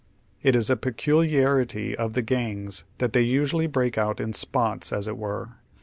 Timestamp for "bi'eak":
3.67-3.99